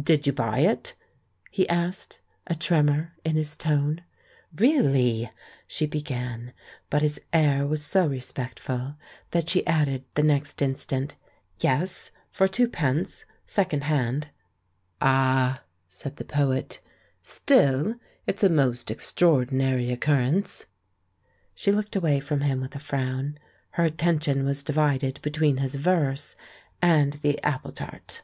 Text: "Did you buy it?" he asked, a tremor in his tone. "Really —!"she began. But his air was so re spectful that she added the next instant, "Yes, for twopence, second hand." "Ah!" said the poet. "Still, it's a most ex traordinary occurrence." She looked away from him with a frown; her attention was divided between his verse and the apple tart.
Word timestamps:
"Did 0.00 0.26
you 0.26 0.32
buy 0.32 0.60
it?" 0.60 0.94
he 1.50 1.68
asked, 1.68 2.22
a 2.46 2.54
tremor 2.54 3.12
in 3.22 3.36
his 3.36 3.54
tone. 3.54 4.00
"Really 4.54 5.28
—!"she 5.66 5.84
began. 5.84 6.54
But 6.88 7.02
his 7.02 7.20
air 7.34 7.66
was 7.66 7.84
so 7.84 8.06
re 8.06 8.18
spectful 8.20 8.96
that 9.32 9.50
she 9.50 9.66
added 9.66 10.04
the 10.14 10.22
next 10.22 10.62
instant, 10.62 11.16
"Yes, 11.60 12.10
for 12.30 12.48
twopence, 12.48 13.26
second 13.44 13.84
hand." 13.84 14.28
"Ah!" 15.02 15.62
said 15.86 16.16
the 16.16 16.24
poet. 16.24 16.80
"Still, 17.20 17.96
it's 18.26 18.42
a 18.42 18.48
most 18.48 18.90
ex 18.90 19.12
traordinary 19.12 19.92
occurrence." 19.92 20.64
She 21.54 21.70
looked 21.70 21.94
away 21.94 22.20
from 22.20 22.40
him 22.40 22.62
with 22.62 22.74
a 22.74 22.78
frown; 22.78 23.38
her 23.72 23.84
attention 23.84 24.46
was 24.46 24.62
divided 24.62 25.20
between 25.20 25.58
his 25.58 25.74
verse 25.74 26.36
and 26.80 27.18
the 27.20 27.38
apple 27.44 27.72
tart. 27.72 28.22